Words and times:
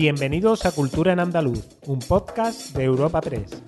Bienvenidos 0.00 0.64
a 0.64 0.72
Cultura 0.72 1.12
en 1.12 1.20
Andaluz, 1.20 1.62
un 1.84 1.98
podcast 1.98 2.74
de 2.74 2.84
Europa 2.84 3.20
Press. 3.20 3.62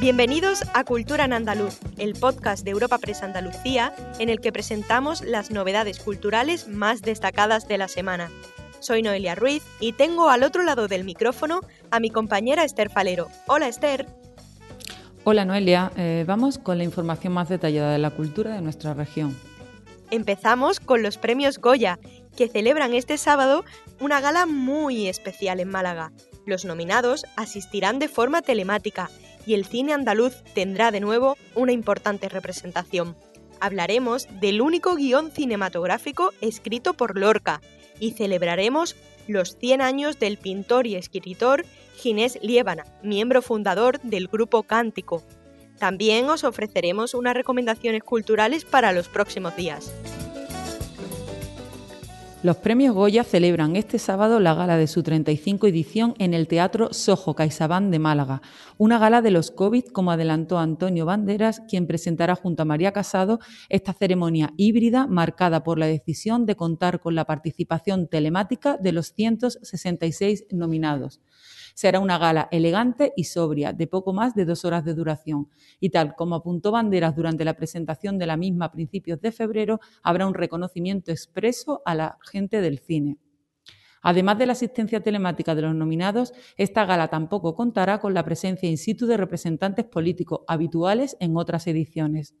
Bienvenidos 0.00 0.62
a 0.72 0.82
Cultura 0.84 1.26
en 1.26 1.34
Andaluz, 1.34 1.78
el 1.98 2.14
podcast 2.14 2.64
de 2.64 2.70
Europa 2.70 2.96
Press 2.96 3.22
Andalucía 3.22 3.92
en 4.18 4.30
el 4.30 4.40
que 4.40 4.50
presentamos 4.50 5.20
las 5.20 5.50
novedades 5.50 5.98
culturales 5.98 6.66
más 6.66 7.02
destacadas 7.02 7.68
de 7.68 7.76
la 7.76 7.88
semana. 7.88 8.30
Soy 8.80 9.02
Noelia 9.02 9.34
Ruiz 9.34 9.62
y 9.78 9.92
tengo 9.92 10.30
al 10.30 10.42
otro 10.42 10.62
lado 10.62 10.88
del 10.88 11.04
micrófono 11.04 11.60
a 11.90 12.00
mi 12.00 12.08
compañera 12.08 12.64
Esther 12.64 12.88
Falero. 12.88 13.28
Hola 13.46 13.68
Esther. 13.68 14.06
Hola 15.30 15.44
Noelia, 15.44 15.92
eh, 15.98 16.24
vamos 16.26 16.56
con 16.56 16.78
la 16.78 16.84
información 16.84 17.34
más 17.34 17.50
detallada 17.50 17.92
de 17.92 17.98
la 17.98 18.08
cultura 18.08 18.54
de 18.54 18.62
nuestra 18.62 18.94
región. 18.94 19.36
Empezamos 20.10 20.80
con 20.80 21.02
los 21.02 21.18
premios 21.18 21.58
Goya, 21.58 21.98
que 22.34 22.48
celebran 22.48 22.94
este 22.94 23.18
sábado 23.18 23.62
una 24.00 24.22
gala 24.22 24.46
muy 24.46 25.06
especial 25.06 25.60
en 25.60 25.68
Málaga. 25.68 26.12
Los 26.46 26.64
nominados 26.64 27.26
asistirán 27.36 27.98
de 27.98 28.08
forma 28.08 28.40
telemática 28.40 29.10
y 29.44 29.52
el 29.52 29.66
cine 29.66 29.92
andaluz 29.92 30.42
tendrá 30.54 30.90
de 30.92 31.00
nuevo 31.00 31.36
una 31.54 31.72
importante 31.72 32.30
representación. 32.30 33.14
Hablaremos 33.60 34.28
del 34.40 34.62
único 34.62 34.94
guion 34.94 35.30
cinematográfico 35.30 36.32
escrito 36.40 36.94
por 36.94 37.18
Lorca 37.18 37.60
y 38.00 38.12
celebraremos 38.12 38.96
los 39.26 39.58
100 39.58 39.82
años 39.82 40.18
del 40.18 40.38
pintor 40.38 40.86
y 40.86 40.94
escritor 40.94 41.66
Ginés 41.98 42.38
Liébana, 42.42 42.84
miembro 43.02 43.42
fundador 43.42 44.00
del 44.02 44.28
grupo 44.28 44.62
Cántico. 44.62 45.24
También 45.78 46.28
os 46.30 46.44
ofreceremos 46.44 47.12
unas 47.12 47.34
recomendaciones 47.34 48.04
culturales 48.04 48.64
para 48.64 48.92
los 48.92 49.08
próximos 49.08 49.56
días. 49.56 49.92
Los 52.44 52.56
premios 52.58 52.94
Goya 52.94 53.24
celebran 53.24 53.74
este 53.74 53.98
sábado 53.98 54.38
la 54.38 54.54
gala 54.54 54.76
de 54.76 54.86
su 54.86 55.02
35 55.02 55.66
edición 55.66 56.14
en 56.20 56.34
el 56.34 56.46
Teatro 56.46 56.92
Sojo 56.92 57.34
CaixaBank 57.34 57.90
de 57.90 57.98
Málaga, 57.98 58.42
una 58.76 59.00
gala 59.00 59.22
de 59.22 59.32
los 59.32 59.50
COVID, 59.50 59.86
como 59.86 60.12
adelantó 60.12 60.60
Antonio 60.60 61.04
Banderas, 61.04 61.62
quien 61.68 61.88
presentará 61.88 62.36
junto 62.36 62.62
a 62.62 62.64
María 62.64 62.92
Casado 62.92 63.40
esta 63.68 63.92
ceremonia 63.92 64.52
híbrida 64.56 65.08
marcada 65.08 65.64
por 65.64 65.80
la 65.80 65.86
decisión 65.86 66.46
de 66.46 66.54
contar 66.54 67.00
con 67.00 67.16
la 67.16 67.24
participación 67.24 68.06
telemática 68.06 68.76
de 68.76 68.92
los 68.92 69.12
166 69.14 70.46
nominados. 70.52 71.20
Será 71.78 72.00
una 72.00 72.18
gala 72.18 72.48
elegante 72.50 73.12
y 73.14 73.22
sobria, 73.22 73.72
de 73.72 73.86
poco 73.86 74.12
más 74.12 74.34
de 74.34 74.44
dos 74.44 74.64
horas 74.64 74.84
de 74.84 74.94
duración. 74.94 75.48
Y 75.78 75.90
tal 75.90 76.16
como 76.16 76.34
apuntó 76.34 76.72
Banderas 76.72 77.14
durante 77.14 77.44
la 77.44 77.54
presentación 77.54 78.18
de 78.18 78.26
la 78.26 78.36
misma 78.36 78.64
a 78.64 78.72
principios 78.72 79.20
de 79.20 79.30
febrero, 79.30 79.78
habrá 80.02 80.26
un 80.26 80.34
reconocimiento 80.34 81.12
expreso 81.12 81.80
a 81.84 81.94
la 81.94 82.18
gente 82.32 82.60
del 82.60 82.80
cine. 82.80 83.18
Además 84.02 84.38
de 84.38 84.46
la 84.46 84.54
asistencia 84.54 85.04
telemática 85.04 85.54
de 85.54 85.62
los 85.62 85.74
nominados, 85.76 86.32
esta 86.56 86.84
gala 86.84 87.06
tampoco 87.06 87.54
contará 87.54 88.00
con 88.00 88.12
la 88.12 88.24
presencia 88.24 88.68
in 88.68 88.76
situ 88.76 89.06
de 89.06 89.16
representantes 89.16 89.84
políticos 89.84 90.40
habituales 90.48 91.16
en 91.20 91.36
otras 91.36 91.68
ediciones. 91.68 92.34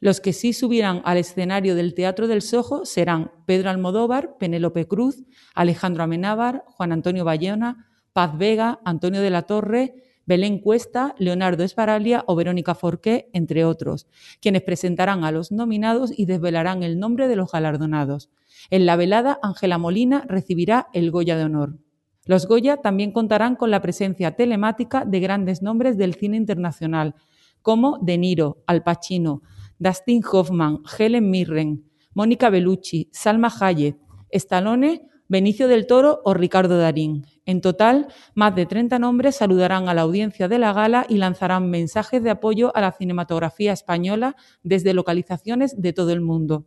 Los 0.00 0.20
que 0.20 0.34
sí 0.34 0.52
subirán 0.52 1.00
al 1.06 1.16
escenario 1.16 1.74
del 1.74 1.94
Teatro 1.94 2.26
del 2.26 2.42
Sojo 2.42 2.84
serán 2.84 3.32
Pedro 3.46 3.70
Almodóvar, 3.70 4.36
Penélope 4.36 4.86
Cruz, 4.86 5.24
Alejandro 5.54 6.02
Amenábar, 6.02 6.64
Juan 6.66 6.92
Antonio 6.92 7.24
Bayona, 7.24 7.87
Paz 8.12 8.36
Vega, 8.36 8.80
Antonio 8.84 9.20
de 9.20 9.30
la 9.30 9.42
Torre, 9.42 9.94
Belén 10.28 10.58
Cuesta, 10.58 11.14
Leonardo 11.18 11.64
Esparalia 11.64 12.22
o 12.26 12.36
Verónica 12.36 12.74
Forqué, 12.74 13.30
entre 13.32 13.64
otros, 13.64 14.06
quienes 14.42 14.60
presentarán 14.60 15.24
a 15.24 15.32
los 15.32 15.52
nominados 15.52 16.12
y 16.14 16.26
desvelarán 16.26 16.82
el 16.82 16.98
nombre 16.98 17.28
de 17.28 17.36
los 17.36 17.50
galardonados. 17.50 18.28
En 18.68 18.84
la 18.84 18.96
velada, 18.96 19.38
Ángela 19.42 19.78
Molina 19.78 20.24
recibirá 20.28 20.88
el 20.92 21.10
Goya 21.10 21.36
de 21.36 21.44
Honor. 21.44 21.78
Los 22.26 22.46
Goya 22.46 22.76
también 22.76 23.12
contarán 23.12 23.56
con 23.56 23.70
la 23.70 23.80
presencia 23.80 24.36
telemática 24.36 25.06
de 25.06 25.20
grandes 25.20 25.62
nombres 25.62 25.96
del 25.96 26.14
cine 26.14 26.36
internacional, 26.36 27.14
como 27.62 27.98
De 28.02 28.18
Niro, 28.18 28.62
Al 28.66 28.82
Pacino, 28.82 29.40
Dustin 29.78 30.22
Hoffman, 30.30 30.80
Helen 30.98 31.30
Mirren, 31.30 31.84
Mónica 32.12 32.50
Bellucci, 32.50 33.08
Salma 33.12 33.50
Hayek, 33.60 33.96
Stallone, 34.30 35.08
Benicio 35.28 35.68
del 35.68 35.86
Toro 35.86 36.22
o 36.24 36.32
Ricardo 36.32 36.78
Darín. 36.78 37.26
En 37.44 37.60
total, 37.60 38.08
más 38.34 38.54
de 38.54 38.64
30 38.64 38.98
nombres 38.98 39.36
saludarán 39.36 39.88
a 39.88 39.94
la 39.94 40.02
audiencia 40.02 40.48
de 40.48 40.58
la 40.58 40.72
gala 40.72 41.04
y 41.06 41.18
lanzarán 41.18 41.68
mensajes 41.68 42.22
de 42.22 42.30
apoyo 42.30 42.74
a 42.74 42.80
la 42.80 42.92
cinematografía 42.92 43.72
española 43.72 44.36
desde 44.62 44.94
localizaciones 44.94 45.80
de 45.80 45.92
todo 45.92 46.12
el 46.12 46.22
mundo. 46.22 46.64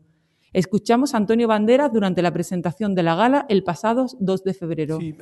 Escuchamos 0.54 1.14
a 1.14 1.18
Antonio 1.18 1.48
Banderas 1.48 1.92
durante 1.92 2.22
la 2.22 2.32
presentación 2.32 2.94
de 2.94 3.04
la 3.04 3.16
gala 3.16 3.46
el 3.50 3.64
pasado 3.64 4.06
2 4.20 4.44
de 4.44 4.54
febrero. 4.54 5.00
Sí, 5.00 5.16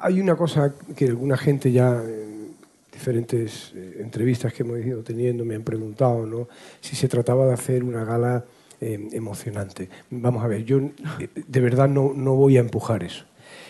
hay 0.00 0.20
una 0.20 0.36
cosa 0.36 0.72
que 0.96 1.06
alguna 1.06 1.36
gente 1.36 1.72
ya 1.72 2.02
en 2.02 2.54
diferentes 2.92 3.72
eh, 3.74 3.98
entrevistas 4.00 4.52
que 4.52 4.62
hemos 4.62 4.78
ido 4.78 5.02
teniendo 5.02 5.44
me 5.44 5.56
han 5.56 5.62
preguntado, 5.62 6.24
¿no? 6.24 6.48
Si 6.80 6.96
se 6.96 7.08
trataba 7.08 7.44
de 7.46 7.52
hacer 7.52 7.84
una 7.84 8.04
gala 8.04 8.44
eh, 8.80 9.08
emocionante. 9.12 9.88
Vamos 10.10 10.44
a 10.44 10.48
ver, 10.48 10.64
yo 10.64 10.78
eh, 10.78 11.28
de 11.34 11.60
verdad 11.60 11.88
no, 11.88 12.12
no 12.14 12.34
voy 12.34 12.56
a 12.56 12.60
empujar 12.60 13.02
eso. 13.02 13.24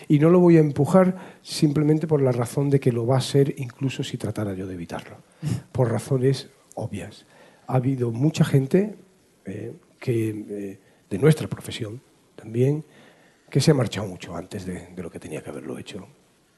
Y 0.07 0.19
no 0.19 0.29
lo 0.29 0.39
voy 0.39 0.57
a 0.57 0.61
empujar 0.61 1.37
simplemente 1.41 2.07
por 2.07 2.21
la 2.21 2.31
razón 2.31 2.69
de 2.69 2.79
que 2.79 2.91
lo 2.91 3.05
va 3.05 3.17
a 3.17 3.21
ser 3.21 3.55
incluso 3.57 4.03
si 4.03 4.17
tratara 4.17 4.53
yo 4.53 4.67
de 4.67 4.73
evitarlo. 4.73 5.17
Por 5.71 5.91
razones 5.91 6.49
obvias. 6.75 7.25
Ha 7.67 7.75
habido 7.75 8.11
mucha 8.11 8.45
gente 8.45 8.95
eh, 9.45 9.73
que, 9.99 10.79
de 11.09 11.19
nuestra 11.19 11.47
profesión 11.47 12.01
también 12.35 12.85
que 13.49 13.61
se 13.61 13.71
ha 13.71 13.73
marchado 13.73 14.07
mucho 14.07 14.35
antes 14.35 14.65
de, 14.65 14.87
de 14.95 15.03
lo 15.03 15.09
que 15.09 15.19
tenía 15.19 15.41
que 15.41 15.49
haberlo 15.49 15.77
hecho 15.77 16.07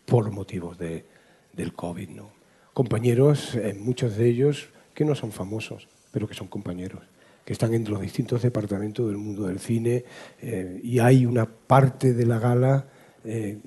por 0.05 0.29
motivos 0.31 0.77
de, 0.77 1.05
del 1.53 1.73
COVID. 1.73 2.09
¿no? 2.09 2.31
Compañeros, 2.73 3.55
eh, 3.55 3.75
muchos 3.77 4.17
de 4.17 4.27
ellos 4.27 4.69
que 4.93 5.05
no 5.05 5.15
son 5.15 5.31
famosos, 5.31 5.88
pero 6.11 6.27
que 6.27 6.33
son 6.33 6.47
compañeros 6.47 7.01
que 7.45 7.53
están 7.53 7.73
en 7.73 7.89
los 7.89 8.01
distintos 8.01 8.41
departamentos 8.41 9.07
del 9.07 9.17
mundo 9.17 9.47
del 9.47 9.59
cine 9.59 10.03
eh, 10.41 10.79
y 10.83 11.00
hay 11.00 11.25
una 11.25 11.45
parte 11.45 12.13
de 12.13 12.25
la 12.25 12.39
gala 12.39 12.88
eh, 13.23 13.59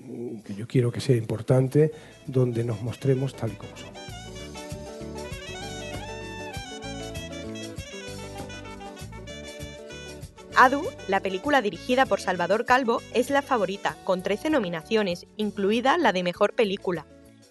que 0.44 0.54
yo 0.54 0.66
quiero 0.66 0.90
que 0.90 1.00
sea 1.00 1.16
importante, 1.16 1.92
donde 2.26 2.64
nos 2.64 2.82
mostremos 2.82 3.34
tal 3.34 3.52
y 3.52 3.56
como 3.56 3.76
somos. 3.76 4.02
Adu, 10.54 10.82
la 11.08 11.20
película 11.20 11.62
dirigida 11.62 12.06
por 12.06 12.20
Salvador 12.20 12.66
Calvo, 12.66 13.00
es 13.14 13.30
la 13.30 13.42
favorita, 13.42 13.96
con 14.04 14.22
13 14.22 14.50
nominaciones, 14.50 15.26
incluida 15.36 15.96
la 15.96 16.12
de 16.12 16.22
Mejor 16.22 16.54
Película. 16.54 17.06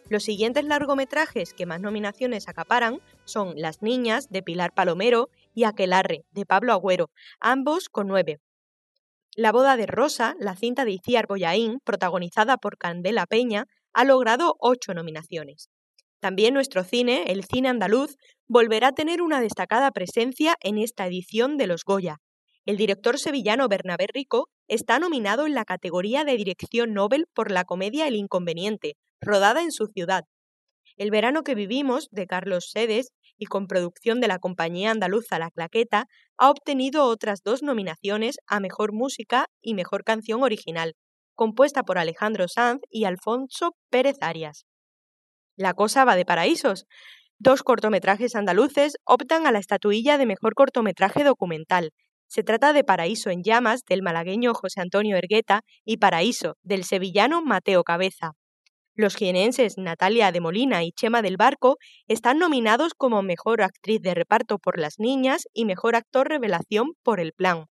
Los 0.07 0.23
siguientes 0.23 0.65
largometrajes 0.65 1.53
que 1.53 1.65
más 1.65 1.81
nominaciones 1.81 2.47
acaparan 2.47 2.99
son 3.25 3.53
Las 3.55 3.81
Niñas, 3.81 4.29
de 4.29 4.43
Pilar 4.43 4.73
Palomero, 4.73 5.29
y 5.53 5.63
Aquelarre, 5.63 6.23
de 6.31 6.45
Pablo 6.45 6.73
Agüero, 6.73 7.09
ambos 7.39 7.89
con 7.89 8.07
nueve. 8.07 8.39
La 9.35 9.51
boda 9.51 9.77
de 9.77 9.85
Rosa, 9.85 10.35
la 10.39 10.55
cinta 10.55 10.83
de 10.83 10.91
Iciar 10.91 11.27
Boyaín, 11.27 11.79
protagonizada 11.83 12.57
por 12.57 12.77
Candela 12.77 13.25
Peña, 13.25 13.65
ha 13.93 14.03
logrado 14.03 14.55
ocho 14.59 14.93
nominaciones. 14.93 15.69
También 16.19 16.53
nuestro 16.53 16.83
cine, 16.83 17.23
el 17.27 17.45
cine 17.45 17.69
andaluz, 17.69 18.15
volverá 18.47 18.89
a 18.89 18.93
tener 18.93 19.21
una 19.21 19.41
destacada 19.41 19.91
presencia 19.91 20.55
en 20.59 20.77
esta 20.77 21.07
edición 21.07 21.57
de 21.57 21.67
los 21.67 21.83
Goya. 21.83 22.17
El 22.65 22.77
director 22.77 23.17
sevillano 23.17 23.67
Bernabé 23.67 24.05
Rico 24.13 24.49
está 24.67 24.99
nominado 24.99 25.47
en 25.47 25.55
la 25.55 25.65
categoría 25.65 26.23
de 26.23 26.37
Dirección 26.37 26.93
Nobel 26.93 27.25
por 27.33 27.49
la 27.49 27.63
comedia 27.63 28.07
El 28.07 28.15
Inconveniente, 28.15 28.97
rodada 29.19 29.63
en 29.63 29.71
su 29.71 29.87
ciudad. 29.87 30.25
El 30.95 31.09
verano 31.09 31.43
que 31.43 31.55
vivimos, 31.55 32.07
de 32.11 32.27
Carlos 32.27 32.69
Sedes, 32.69 33.11
y 33.41 33.47
con 33.47 33.65
producción 33.65 34.21
de 34.21 34.27
la 34.27 34.37
compañía 34.37 34.91
andaluza 34.91 35.39
La 35.39 35.49
Claqueta, 35.49 36.05
ha 36.37 36.51
obtenido 36.51 37.05
otras 37.05 37.41
dos 37.43 37.63
nominaciones 37.63 38.37
a 38.45 38.59
Mejor 38.59 38.93
Música 38.93 39.47
y 39.63 39.73
Mejor 39.73 40.03
Canción 40.03 40.43
Original, 40.43 40.93
compuesta 41.33 41.81
por 41.81 41.97
Alejandro 41.97 42.47
Sanz 42.47 42.81
y 42.87 43.05
Alfonso 43.05 43.71
Pérez 43.89 44.17
Arias. 44.21 44.65
La 45.55 45.73
cosa 45.73 46.05
va 46.05 46.15
de 46.15 46.23
paraísos. 46.23 46.85
Dos 47.39 47.63
cortometrajes 47.63 48.35
andaluces 48.35 48.97
optan 49.05 49.47
a 49.47 49.51
la 49.51 49.57
estatuilla 49.57 50.19
de 50.19 50.27
Mejor 50.27 50.53
Cortometraje 50.53 51.23
Documental. 51.23 51.93
Se 52.27 52.43
trata 52.43 52.73
de 52.73 52.83
Paraíso 52.83 53.31
en 53.31 53.41
Llamas 53.41 53.81
del 53.89 54.03
malagueño 54.03 54.53
José 54.53 54.81
Antonio 54.81 55.17
Ergueta 55.17 55.61
y 55.83 55.97
Paraíso 55.97 56.57
del 56.61 56.83
sevillano 56.83 57.41
Mateo 57.41 57.83
Cabeza. 57.83 58.33
Los 58.95 59.15
jienenses 59.15 59.77
Natalia 59.77 60.33
de 60.33 60.41
Molina 60.41 60.83
y 60.83 60.91
Chema 60.91 61.21
del 61.21 61.37
Barco 61.37 61.77
están 62.07 62.39
nominados 62.39 62.93
como 62.93 63.21
Mejor 63.21 63.61
Actriz 63.61 64.01
de 64.01 64.13
Reparto 64.13 64.59
por 64.59 64.77
Las 64.77 64.99
Niñas 64.99 65.47
y 65.53 65.63
Mejor 65.63 65.95
Actor 65.95 66.27
Revelación 66.27 66.93
por 67.01 67.21
El 67.21 67.31
Plan. 67.31 67.67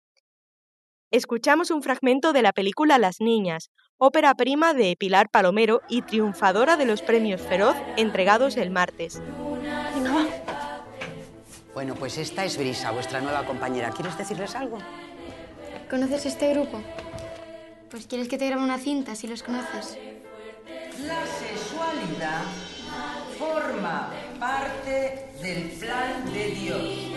Escuchamos 1.09 1.71
un 1.71 1.81
fragmento 1.81 2.33
de 2.33 2.43
la 2.43 2.53
película 2.53 2.99
Las 2.99 3.19
Niñas, 3.19 3.71
ópera 3.97 4.35
prima 4.35 4.75
de 4.75 4.95
Pilar 4.95 5.29
Palomero 5.29 5.81
y 5.89 6.03
triunfadora 6.03 6.77
de 6.77 6.85
los 6.85 7.01
premios 7.01 7.41
Feroz 7.41 7.75
entregados 7.95 8.55
el 8.55 8.69
martes. 8.69 9.19
Bueno, 11.73 11.95
pues 11.95 12.17
esta 12.19 12.45
es 12.45 12.57
Brisa, 12.57 12.91
vuestra 12.91 13.21
nueva 13.21 13.43
compañera. 13.45 13.89
¿Quieres 13.89 14.17
decirles 14.17 14.55
algo? 14.55 14.77
¿Conoces 15.89 16.27
este 16.27 16.53
grupo? 16.53 16.81
Pues 17.89 18.05
quieres 18.05 18.27
que 18.27 18.37
te 18.37 18.47
grabe 18.47 18.63
una 18.63 18.77
cinta 18.77 19.15
si 19.15 19.27
los 19.27 19.41
conoces. 19.41 19.97
La 21.05 21.23
sexualidad 21.27 22.41
forma 23.37 24.09
parte 24.39 25.27
del 25.41 25.69
plan 25.73 26.25
de 26.33 26.45
Dios. 26.49 27.16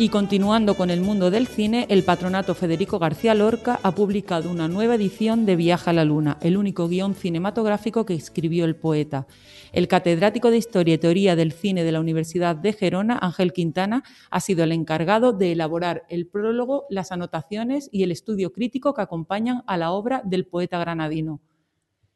Y 0.00 0.08
continuando 0.08 0.76
con 0.78 0.88
el 0.88 1.02
mundo 1.02 1.30
del 1.30 1.46
cine, 1.46 1.84
el 1.90 2.04
patronato 2.04 2.54
Federico 2.54 2.98
García 2.98 3.34
Lorca 3.34 3.78
ha 3.82 3.94
publicado 3.94 4.50
una 4.50 4.66
nueva 4.66 4.94
edición 4.94 5.44
de 5.44 5.56
Viaja 5.56 5.90
a 5.90 5.92
la 5.92 6.06
Luna, 6.06 6.38
el 6.40 6.56
único 6.56 6.88
guion 6.88 7.14
cinematográfico 7.14 8.06
que 8.06 8.14
escribió 8.14 8.64
el 8.64 8.76
poeta. 8.76 9.26
El 9.72 9.88
catedrático 9.88 10.50
de 10.50 10.56
Historia 10.56 10.94
y 10.94 10.98
Teoría 10.98 11.36
del 11.36 11.52
Cine 11.52 11.84
de 11.84 11.92
la 11.92 12.00
Universidad 12.00 12.56
de 12.56 12.72
Gerona, 12.72 13.18
Ángel 13.20 13.52
Quintana, 13.52 14.02
ha 14.30 14.40
sido 14.40 14.64
el 14.64 14.72
encargado 14.72 15.34
de 15.34 15.52
elaborar 15.52 16.04
el 16.08 16.26
prólogo, 16.26 16.86
las 16.88 17.12
anotaciones 17.12 17.90
y 17.92 18.02
el 18.02 18.10
estudio 18.10 18.54
crítico 18.54 18.94
que 18.94 19.02
acompañan 19.02 19.64
a 19.66 19.76
la 19.76 19.90
obra 19.90 20.22
del 20.24 20.46
poeta 20.46 20.78
granadino. 20.78 21.42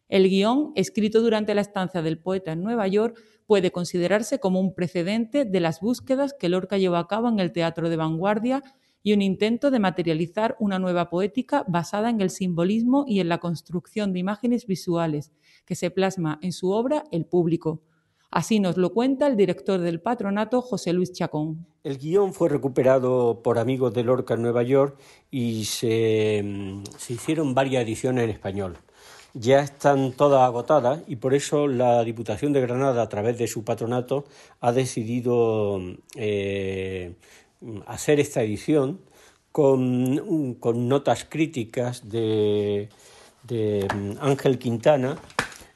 El 0.08 0.28
guion, 0.28 0.72
escrito 0.74 1.22
durante 1.22 1.54
la 1.54 1.62
estancia 1.62 2.02
del 2.02 2.18
poeta 2.18 2.52
en 2.52 2.62
Nueva 2.62 2.86
York, 2.86 3.18
puede 3.46 3.70
considerarse 3.70 4.38
como 4.38 4.60
un 4.60 4.74
precedente 4.74 5.44
de 5.44 5.60
las 5.60 5.80
búsquedas 5.80 6.34
que 6.38 6.48
Lorca 6.48 6.78
llevó 6.78 6.96
a 6.96 7.08
cabo 7.08 7.28
en 7.28 7.40
el 7.40 7.52
teatro 7.52 7.88
de 7.88 7.96
vanguardia 7.96 8.62
y 9.02 9.12
un 9.12 9.22
intento 9.22 9.70
de 9.70 9.78
materializar 9.78 10.56
una 10.58 10.78
nueva 10.78 11.10
poética 11.10 11.64
basada 11.68 12.10
en 12.10 12.20
el 12.20 12.30
simbolismo 12.30 13.04
y 13.06 13.20
en 13.20 13.28
la 13.28 13.38
construcción 13.38 14.12
de 14.12 14.18
imágenes 14.18 14.66
visuales, 14.66 15.30
que 15.66 15.74
se 15.74 15.90
plasma 15.90 16.38
en 16.42 16.52
su 16.52 16.70
obra 16.70 17.04
El 17.10 17.26
público. 17.26 17.82
Así 18.30 18.60
nos 18.60 18.76
lo 18.76 18.92
cuenta 18.92 19.26
el 19.26 19.36
director 19.36 19.78
del 19.80 20.00
patronato, 20.00 20.60
José 20.60 20.92
Luis 20.92 21.12
Chacón. 21.12 21.66
El 21.84 21.98
guion 21.98 22.32
fue 22.32 22.48
recuperado 22.48 23.42
por 23.42 23.58
amigos 23.58 23.94
de 23.94 24.04
Lorca 24.04 24.34
en 24.34 24.42
Nueva 24.42 24.62
York 24.62 24.98
y 25.30 25.66
se, 25.66 26.42
se 26.98 27.12
hicieron 27.12 27.54
varias 27.54 27.84
ediciones 27.84 28.24
en 28.24 28.30
español 28.30 28.78
ya 29.34 29.60
están 29.60 30.12
todas 30.12 30.42
agotadas 30.42 31.02
y 31.08 31.16
por 31.16 31.34
eso 31.34 31.66
la 31.66 32.04
Diputación 32.04 32.52
de 32.52 32.60
Granada, 32.60 33.02
a 33.02 33.08
través 33.08 33.36
de 33.36 33.48
su 33.48 33.64
patronato, 33.64 34.24
ha 34.60 34.72
decidido 34.72 35.80
eh, 36.14 37.14
hacer 37.86 38.20
esta 38.20 38.42
edición 38.42 39.00
con, 39.50 40.58
notas 40.88 41.26
críticas 41.28 42.08
de, 42.08 42.88
Ángel 44.20 44.58
Quintana, 44.58 45.16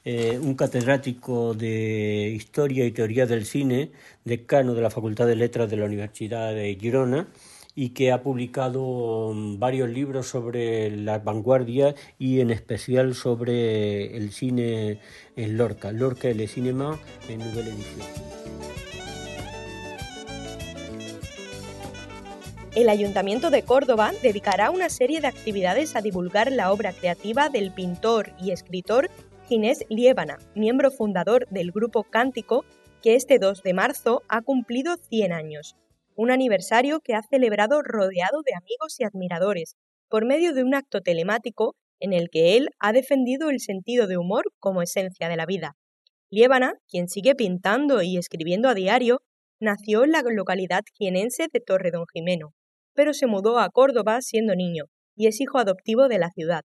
eh, 0.05 0.39
un 0.41 0.55
catedrático 0.55 1.53
de 1.55 2.33
Historia 2.35 2.87
y 2.87 2.93
Teoría 2.93 3.27
del 3.27 3.45
Cine, 3.45 3.91
decano 4.25 4.75
de 4.75 4.83
la 4.83 4.91
Facultad 4.91 5.27
de 5.27 5.37
Letras 5.37 5.69
de 5.69 5.77
la 5.77 5.85
Universidad 5.85 6.55
de 6.55 6.77
Girona, 6.81 7.29
y 7.81 7.91
que 7.91 8.11
ha 8.11 8.25
publicado 8.25 9.33
mm, 9.33 9.61
varios 9.61 9.89
libros 9.89 10.27
sobre 10.27 10.91
las 10.91 11.23
vanguardias 11.23 11.95
y 12.19 12.41
en 12.41 12.51
especial 12.51 13.15
sobre 13.15 14.17
el 14.17 14.33
cine 14.33 14.99
en 15.37 15.57
Lorca, 15.57 15.93
Lorca 15.93 16.29
et 16.29 16.37
le 16.37 16.49
cinéma 16.49 16.99
en 17.29 17.39
nouvelle 17.39 17.71
edición. 17.71 18.09
El 22.75 22.89
Ayuntamiento 22.89 23.49
de 23.51 23.63
Córdoba 23.63 24.11
dedicará 24.25 24.73
una 24.73 24.89
serie 24.89 25.21
de 25.21 25.29
actividades 25.29 25.95
a 25.95 26.01
divulgar 26.01 26.51
la 26.51 26.73
obra 26.73 26.93
creativa 26.93 27.49
del 27.49 27.71
pintor 27.71 28.33
y 28.41 28.51
escritor 28.51 29.09
Ginés 29.49 29.85
Liébana, 29.89 30.39
miembro 30.57 30.91
fundador 30.91 31.47
del 31.51 31.71
grupo 31.71 32.03
Cántico, 32.03 32.65
que 33.05 33.15
este 33.15 33.39
2 33.39 33.63
de 33.63 33.73
marzo 33.73 34.25
ha 34.29 34.43
cumplido 34.43 34.97
100 34.97 35.33
años 35.33 35.77
un 36.19 36.33
aniversario 36.33 36.99
que 36.99 37.15
ha 37.15 37.23
celebrado 37.23 37.81
rodeado 37.81 38.43
de 38.45 38.53
amigos 38.53 38.99
y 38.99 39.05
admiradores, 39.05 39.77
por 40.09 40.27
medio 40.27 40.53
de 40.53 40.65
un 40.65 40.75
acto 40.75 41.01
telemático 41.01 41.77
en 42.01 42.13
el 42.13 42.29
que 42.29 42.57
él 42.57 42.71
ha 42.81 42.93
defendido 42.93 43.51
el 43.51 43.61
sentido 43.61 44.09
de 44.09 44.17
humor 44.17 44.47
como 44.59 44.83
esencia 44.83 45.29
de 45.29 45.37
la 45.37 45.47
vida. 45.47 45.77
Liébana, 46.29 46.75
quien 46.89 47.09
sigue 47.09 47.37
pintando 47.37 48.03
y 48.03 48.17
escribiendo 48.17 48.69
a 48.69 48.75
diario, 48.75 49.23
nació 49.61 50.03
en 50.03 50.11
la 50.11 50.23
localidad 50.23 50.83
jienense 50.93 51.47
de 51.53 51.61
Torre 51.61 51.93
Don 51.93 52.05
Jimeno, 52.13 52.53
pero 52.95 53.15
se 53.15 53.29
mudó 53.29 53.61
a 53.61 53.71
Córdoba 53.71 54.21
siendo 54.21 54.57
niño 54.57 54.87
y 55.15 55.29
es 55.29 55.41
hijo 55.41 55.59
adoptivo 55.59 56.09
de 56.09 56.19
la 56.19 56.31
ciudad. 56.31 56.63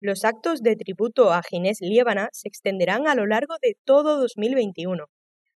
Los 0.00 0.26
actos 0.26 0.60
de 0.60 0.76
tributo 0.76 1.32
a 1.32 1.42
Ginés 1.42 1.78
Liébana 1.80 2.28
se 2.32 2.48
extenderán 2.48 3.08
a 3.08 3.14
lo 3.14 3.24
largo 3.24 3.54
de 3.62 3.74
todo 3.86 4.20
2021, 4.20 5.06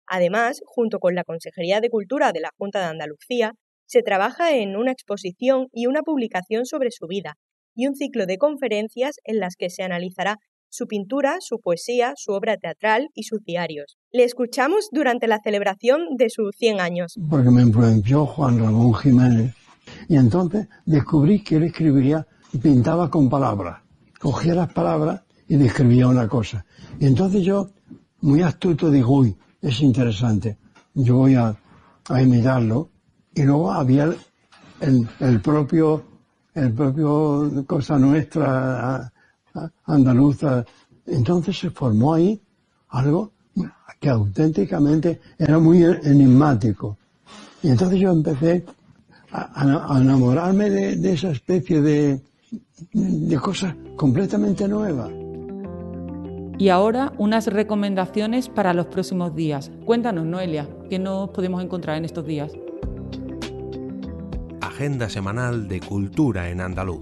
Además, 0.07 0.61
junto 0.65 0.99
con 0.99 1.15
la 1.15 1.23
Consejería 1.23 1.81
de 1.81 1.89
Cultura 1.89 2.31
de 2.31 2.39
la 2.39 2.51
Junta 2.57 2.79
de 2.79 2.85
Andalucía, 2.85 3.53
se 3.85 4.01
trabaja 4.01 4.55
en 4.55 4.75
una 4.75 4.91
exposición 4.91 5.67
y 5.71 5.85
una 5.85 6.01
publicación 6.01 6.65
sobre 6.65 6.91
su 6.91 7.07
vida, 7.07 7.35
y 7.75 7.87
un 7.87 7.95
ciclo 7.95 8.25
de 8.25 8.37
conferencias 8.37 9.17
en 9.23 9.39
las 9.39 9.55
que 9.55 9.69
se 9.69 9.83
analizará 9.83 10.37
su 10.69 10.87
pintura, 10.87 11.37
su 11.39 11.59
poesía, 11.59 12.13
su 12.17 12.33
obra 12.33 12.57
teatral 12.57 13.09
y 13.13 13.23
sus 13.23 13.43
diarios. 13.43 13.97
Le 14.11 14.23
escuchamos 14.23 14.89
durante 14.91 15.27
la 15.27 15.39
celebración 15.41 16.01
de 16.17 16.29
sus 16.29 16.51
100 16.57 16.81
años. 16.81 17.15
Porque 17.29 17.49
me 17.49 17.61
influenció 17.61 18.25
Juan 18.25 18.59
Ramón 18.59 18.93
Jiménez. 18.95 19.55
Y 20.09 20.17
entonces 20.17 20.67
descubrí 20.85 21.43
que 21.43 21.55
él 21.55 21.63
escribiría 21.63 22.27
y 22.51 22.57
pintaba 22.57 23.09
con 23.09 23.29
palabras. 23.29 23.81
Cogía 24.19 24.55
las 24.55 24.73
palabras 24.73 25.21
y 25.47 25.55
describía 25.55 26.07
una 26.07 26.27
cosa. 26.27 26.65
Y 26.99 27.05
entonces 27.05 27.43
yo, 27.43 27.69
muy 28.19 28.41
astuto, 28.41 28.91
digo, 28.91 29.19
uy, 29.19 29.37
es 29.61 29.81
interesante. 29.81 30.57
Yo 30.93 31.17
voy 31.17 31.35
a, 31.35 31.55
imitarlo. 32.21 32.89
Y 33.33 33.43
luego 33.43 33.71
había 33.71 34.13
el, 34.79 35.41
propio, 35.41 36.03
el 36.53 36.71
propio 36.73 37.65
cosa 37.67 37.99
nuestra 37.99 39.11
andaluza. 39.85 40.65
Entonces 41.05 41.59
se 41.59 41.69
formó 41.69 42.13
ahí 42.13 42.41
algo 42.89 43.33
que 43.99 44.09
auténticamente 44.09 45.19
era 45.37 45.59
muy 45.59 45.83
enigmático. 45.83 46.97
Y 47.61 47.69
entonces 47.69 47.99
yo 47.99 48.11
empecé 48.11 48.65
a, 49.31 49.99
enamorarme 49.99 50.69
de, 50.69 50.95
de, 50.95 51.13
esa 51.13 51.31
especie 51.31 51.81
de, 51.81 52.21
de 52.93 53.37
cosas 53.37 53.75
completamente 53.95 54.67
nuevas. 54.67 55.11
Y 56.59 56.69
ahora 56.69 57.13
unas 57.19 57.45
recomendaciones 57.47 58.49
para 58.49 58.73
los 58.73 58.87
próximos 58.87 59.35
días. 59.35 59.71
Cuéntanos, 59.85 60.25
Noelia, 60.25 60.67
¿qué 60.89 60.97
nos 60.97 61.29
podemos 61.29 61.63
encontrar 61.63 61.97
en 61.97 62.05
estos 62.05 62.25
días? 62.25 62.51
Agenda 64.61 65.07
semanal 65.07 65.67
de 65.67 65.79
cultura 65.81 66.49
en 66.49 66.61
andaluz. 66.61 66.99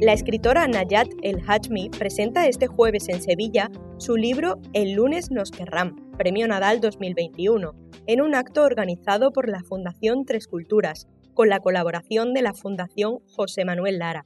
La 0.00 0.12
escritora 0.12 0.68
Nayat 0.68 1.08
El 1.22 1.42
Hajmi 1.46 1.90
presenta 1.90 2.46
este 2.46 2.66
jueves 2.66 3.08
en 3.08 3.20
Sevilla 3.20 3.70
su 3.96 4.16
libro 4.16 4.60
El 4.72 4.92
lunes 4.92 5.30
nos 5.30 5.50
querrán, 5.50 5.96
Premio 6.16 6.46
Nadal 6.46 6.80
2021, 6.80 7.74
en 8.06 8.20
un 8.20 8.34
acto 8.36 8.62
organizado 8.62 9.32
por 9.32 9.48
la 9.48 9.64
Fundación 9.64 10.24
Tres 10.24 10.46
Culturas, 10.46 11.08
con 11.34 11.48
la 11.48 11.58
colaboración 11.58 12.32
de 12.32 12.42
la 12.42 12.54
Fundación 12.54 13.18
José 13.34 13.64
Manuel 13.64 13.98
Lara. 13.98 14.24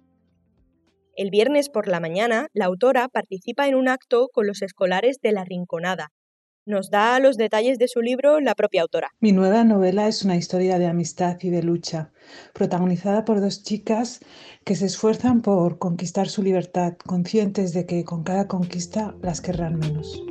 El 1.15 1.29
viernes 1.29 1.69
por 1.69 1.89
la 1.89 2.01
mañana, 2.01 2.49
la 2.55 2.65
autora 2.65 3.09
participa 3.09 3.69
en 3.69 3.75
un 3.75 3.89
acto 3.89 4.29
con 4.33 4.47
los 4.47 4.63
escolares 4.63 5.19
de 5.21 5.33
La 5.33 5.45
Rinconada. 5.45 6.09
Nos 6.65 6.91
da 6.91 7.19
los 7.19 7.37
detalles 7.37 7.77
de 7.79 7.89
su 7.89 8.01
libro 8.01 8.41
la 8.41 8.55
propia 8.55 8.83
autora. 8.83 9.11
Mi 9.21 9.33
nueva 9.33 9.63
novela 9.65 10.09
es 10.09 10.25
una 10.25 10.37
historia 10.37 10.79
de 10.79 10.87
amistad 10.87 11.37
y 11.43 11.51
de 11.51 11.63
lucha, 11.63 12.13
protagonizada 12.55 13.27
por 13.27 13.43
dos 13.43 13.63
chicas 13.63 14.21
que 14.65 14.75
se 14.75 14.87
esfuerzan 14.87 15.43
por 15.43 15.79
conquistar 15.79 16.29
su 16.29 16.43
libertad, 16.43 16.95
conscientes 17.05 17.75
de 17.75 17.85
que 17.85 18.05
con 18.05 18.23
cada 18.23 18.49
conquista 18.49 19.15
las 19.21 19.43
querrán 19.43 19.79
menos. 19.79 20.23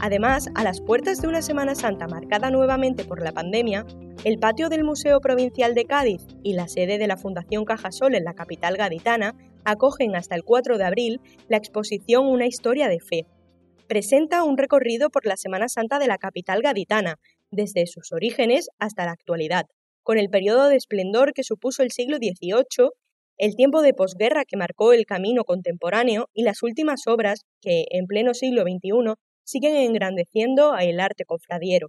Además, 0.00 0.48
a 0.54 0.62
las 0.62 0.80
puertas 0.80 1.20
de 1.20 1.26
una 1.26 1.42
Semana 1.42 1.74
Santa 1.74 2.06
marcada 2.06 2.50
nuevamente 2.50 3.04
por 3.04 3.20
la 3.20 3.32
pandemia, 3.32 3.84
el 4.24 4.38
patio 4.38 4.68
del 4.68 4.84
Museo 4.84 5.20
Provincial 5.20 5.74
de 5.74 5.86
Cádiz 5.86 6.22
y 6.44 6.52
la 6.52 6.68
sede 6.68 6.98
de 6.98 7.08
la 7.08 7.16
Fundación 7.16 7.64
Cajasol 7.64 8.14
en 8.14 8.22
la 8.22 8.34
capital 8.34 8.76
gaditana 8.76 9.34
acogen 9.64 10.14
hasta 10.14 10.36
el 10.36 10.44
4 10.44 10.78
de 10.78 10.84
abril 10.84 11.20
la 11.48 11.56
exposición 11.56 12.26
Una 12.26 12.46
historia 12.46 12.86
de 12.88 13.00
fe. 13.00 13.26
Presenta 13.88 14.44
un 14.44 14.56
recorrido 14.56 15.10
por 15.10 15.26
la 15.26 15.36
Semana 15.36 15.68
Santa 15.68 15.98
de 15.98 16.06
la 16.06 16.18
capital 16.18 16.62
gaditana, 16.62 17.16
desde 17.50 17.86
sus 17.86 18.12
orígenes 18.12 18.68
hasta 18.78 19.04
la 19.04 19.12
actualidad, 19.12 19.66
con 20.04 20.16
el 20.16 20.28
periodo 20.28 20.68
de 20.68 20.76
esplendor 20.76 21.32
que 21.32 21.42
supuso 21.42 21.82
el 21.82 21.90
siglo 21.90 22.18
XVIII, 22.18 22.90
el 23.36 23.56
tiempo 23.56 23.82
de 23.82 23.94
posguerra 23.94 24.44
que 24.44 24.56
marcó 24.56 24.92
el 24.92 25.06
camino 25.06 25.44
contemporáneo 25.44 26.28
y 26.34 26.42
las 26.42 26.62
últimas 26.62 27.06
obras 27.06 27.46
que, 27.60 27.86
en 27.90 28.06
pleno 28.06 28.34
siglo 28.34 28.62
XXI, 28.62 29.14
siguen 29.48 29.76
engrandeciendo 29.76 30.76
el 30.76 31.00
arte 31.00 31.24
cofradiero. 31.24 31.88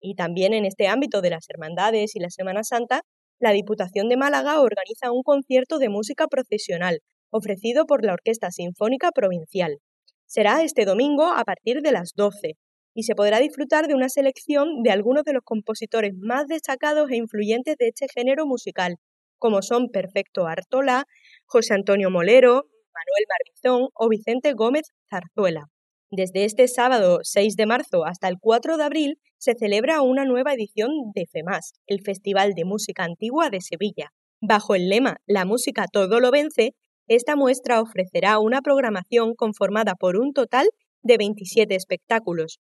Y 0.00 0.14
también 0.14 0.54
en 0.54 0.64
este 0.64 0.88
ámbito 0.88 1.20
de 1.20 1.30
las 1.30 1.48
hermandades 1.50 2.16
y 2.16 2.20
la 2.20 2.30
Semana 2.30 2.64
Santa 2.64 3.02
la 3.40 3.52
Diputación 3.52 4.08
de 4.08 4.16
Málaga 4.16 4.60
organiza 4.60 5.12
un 5.12 5.22
concierto 5.22 5.78
de 5.78 5.88
música 5.88 6.26
procesional, 6.26 7.00
ofrecido 7.30 7.86
por 7.86 8.04
la 8.04 8.14
Orquesta 8.14 8.50
Sinfónica 8.50 9.12
Provincial. 9.12 9.78
Será 10.26 10.62
este 10.62 10.84
domingo 10.84 11.24
a 11.24 11.44
partir 11.44 11.80
de 11.82 11.92
las 11.92 12.14
12 12.16 12.54
y 12.94 13.02
se 13.04 13.14
podrá 13.14 13.38
disfrutar 13.38 13.86
de 13.86 13.94
una 13.94 14.08
selección 14.08 14.82
de 14.82 14.90
algunos 14.90 15.22
de 15.24 15.34
los 15.34 15.44
compositores 15.44 16.14
más 16.16 16.48
destacados 16.48 17.10
e 17.10 17.16
influyentes 17.16 17.76
de 17.76 17.88
este 17.88 18.06
género 18.12 18.44
musical, 18.44 18.96
como 19.38 19.62
son 19.62 19.88
Perfecto 19.90 20.48
Artola, 20.48 21.04
José 21.46 21.74
Antonio 21.74 22.10
Molero, 22.10 22.54
Manuel 22.54 23.24
Barbizón 23.28 23.88
o 23.94 24.08
Vicente 24.08 24.52
Gómez 24.54 24.90
Zarzuela. 25.08 25.68
Desde 26.10 26.46
este 26.46 26.68
sábado 26.68 27.18
6 27.22 27.54
de 27.56 27.66
marzo 27.66 28.06
hasta 28.06 28.28
el 28.28 28.36
4 28.40 28.78
de 28.78 28.84
abril 28.84 29.18
se 29.36 29.52
celebra 29.54 30.00
una 30.00 30.24
nueva 30.24 30.54
edición 30.54 30.88
de 31.14 31.26
FEMAS, 31.30 31.74
el 31.86 32.00
Festival 32.00 32.54
de 32.54 32.64
Música 32.64 33.04
Antigua 33.04 33.50
de 33.50 33.60
Sevilla. 33.60 34.10
Bajo 34.40 34.74
el 34.74 34.88
lema 34.88 35.18
La 35.26 35.44
música 35.44 35.84
todo 35.92 36.18
lo 36.20 36.30
vence, 36.30 36.72
esta 37.08 37.36
muestra 37.36 37.82
ofrecerá 37.82 38.38
una 38.38 38.62
programación 38.62 39.34
conformada 39.34 39.96
por 39.96 40.16
un 40.16 40.32
total 40.32 40.70
de 41.02 41.18
27 41.18 41.74
espectáculos. 41.74 42.58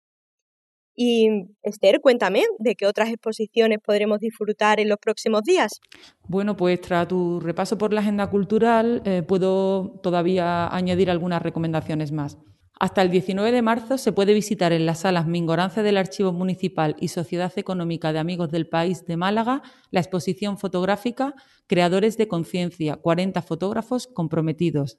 Y 0.95 1.29
Esther, 1.63 2.01
cuéntame, 2.01 2.45
¿de 2.61 2.77
qué 2.77 2.87
otras 2.87 3.09
exposiciones 3.09 3.79
podremos 3.85 4.21
disfrutar 4.21 4.79
en 4.79 4.89
los 4.89 4.99
próximos 4.99 5.43
días? 5.43 5.81
Bueno, 6.29 6.57
pues 6.57 6.81
tras 6.81 7.09
tu 7.09 7.41
repaso 7.41 7.77
por 7.77 7.93
la 7.93 8.03
agenda 8.03 8.31
cultural, 8.31 9.03
eh, 9.05 9.25
puedo 9.27 9.99
todavía 10.01 10.69
añadir 10.69 11.11
algunas 11.11 11.43
recomendaciones 11.43 12.13
más. 12.13 12.39
Hasta 12.79 13.03
el 13.03 13.11
19 13.11 13.53
de 13.53 13.63
marzo 13.63 13.97
se 13.99 14.13
puede 14.13 14.35
visitar 14.35 14.73
en 14.73 14.87
las 14.87 15.01
salas 15.01 15.27
Mingorance 15.27 15.83
del 15.83 15.97
Archivo 15.97 16.33
Municipal 16.33 16.97
y 16.99 17.09
Sociedad 17.09 17.53
Económica 17.57 18.13
de 18.13 18.19
Amigos 18.19 18.51
del 18.51 18.69
País 18.69 19.07
de 19.07 19.17
Málaga 19.17 19.63
la 19.91 20.01
exposición 20.01 20.59
fotográfica 20.59 21.35
Creadores 21.67 22.17
de 22.17 22.29
Conciencia, 22.29 22.97
40 22.97 23.41
fotógrafos 23.43 24.09
comprometidos. 24.09 24.99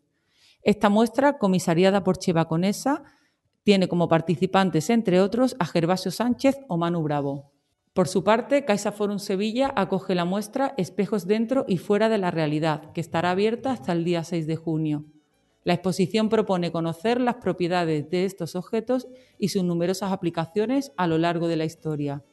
Esta 0.62 0.88
muestra, 0.90 1.38
comisariada 1.38 2.04
por 2.06 2.18
Cheva 2.18 2.48
Conesa, 2.48 3.04
tiene 3.64 3.88
como 3.88 4.08
participantes, 4.08 4.90
entre 4.90 5.20
otros, 5.20 5.56
a 5.60 5.66
Gervasio 5.66 6.12
Sánchez 6.12 6.58
o 6.70 6.78
Manu 6.78 7.02
Bravo. 7.02 7.52
Por 7.94 8.08
su 8.08 8.24
parte, 8.24 8.66
Caixa 8.66 8.92
Forum 8.92 9.20
Sevilla 9.20 9.72
acoge 9.76 10.16
la 10.16 10.26
muestra 10.26 10.74
Espejos 10.78 11.28
dentro 11.28 11.66
y 11.68 11.78
fuera 11.78 12.10
de 12.10 12.18
la 12.18 12.32
realidad, 12.32 12.92
que 12.94 13.02
estará 13.02 13.32
abierta 13.32 13.72
hasta 13.72 13.92
el 13.92 14.04
día 14.04 14.24
6 14.24 14.48
de 14.48 14.56
junio. 14.56 15.06
La 15.64 15.74
exposición 15.74 16.30
propone 16.30 16.72
conocer 16.72 17.22
las 17.22 17.36
propiedades 17.36 18.10
de 18.10 18.26
estos 18.26 18.56
objetos 18.56 19.08
y 19.40 19.50
sus 19.50 19.64
numerosas 19.64 20.12
aplicaciones 20.12 20.92
a 20.98 21.08
lo 21.08 21.18
largo 21.18 21.48
de 21.48 21.56
la 21.56 21.66
historia. 21.66 22.24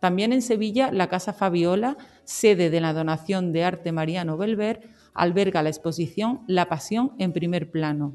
También 0.00 0.32
en 0.32 0.42
Sevilla, 0.42 0.90
la 0.92 1.08
Casa 1.08 1.32
Fabiola, 1.32 1.96
sede 2.24 2.68
de 2.68 2.80
la 2.80 2.92
donación 2.92 3.52
de 3.52 3.64
arte 3.64 3.92
Mariano 3.92 4.36
Belver, 4.36 4.80
alberga 5.14 5.62
la 5.62 5.70
exposición 5.70 6.42
La 6.46 6.68
Pasión 6.68 7.12
en 7.18 7.32
primer 7.32 7.70
plano. 7.70 8.14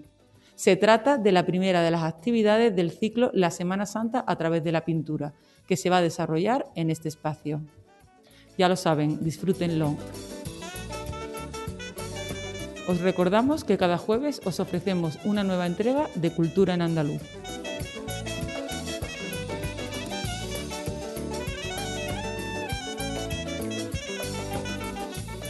Se 0.56 0.75
trata 0.75 1.18
de 1.18 1.32
la 1.32 1.46
primera 1.46 1.82
de 1.82 1.89
las 1.89 2.03
actividades 2.03 2.75
del 2.75 2.91
ciclo 2.91 3.32
La 3.34 3.50
Semana 3.50 3.88
Santa 3.88 4.24
a 4.27 4.36
través 4.36 4.63
de 4.63 4.72
la 4.72 4.86
pintura, 4.86 5.34
que 5.65 5.75
se 5.75 5.89
va 5.89 5.98
a 5.98 6.01
desarrollar 6.01 6.65
en 6.75 6.91
este 6.91 7.08
espacio. 7.08 7.62
Ya 8.58 8.70
lo 8.70 8.75
saben, 8.75 9.24
disfrútenlo. 9.24 9.96
Os 12.88 13.00
recordamos 13.00 13.64
que 13.64 13.78
cada 13.78 13.98
jueves 13.98 14.42
os 14.44 14.60
ofrecemos 14.60 15.20
una 15.24 15.44
nueva 15.44 15.68
entrega 15.68 16.08
de 16.16 16.32
Cultura 16.32 16.74
en 16.74 16.82
Andaluz. 16.82 17.22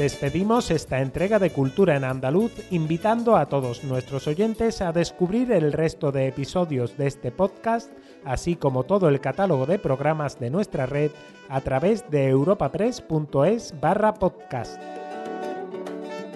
Despedimos 0.02 0.72
esta 0.72 1.00
entrega 1.00 1.38
de 1.38 1.52
Cultura 1.52 1.96
en 1.96 2.04
Andaluz 2.04 2.52
invitando 2.72 3.36
a 3.36 3.46
todos 3.46 3.84
nuestros 3.84 4.26
oyentes 4.26 4.82
a 4.82 4.92
descubrir 4.92 5.52
el 5.52 5.72
resto 5.72 6.12
de 6.12 6.28
episodios 6.28 6.98
de 6.98 7.06
este 7.06 7.32
podcast, 7.32 7.92
así 8.26 8.56
como 8.56 8.84
todo 8.84 9.10
el 9.10 9.22
catálogo 9.22 9.68
de 9.68 9.78
programas 9.78 10.40
de 10.40 10.50
nuestra 10.50 10.88
red 10.88 11.12
a 11.50 11.62
través 11.62 12.10
de 12.10 12.30
europapress.es 12.30 13.80
barra 13.80 14.16
podcast. 14.16 14.82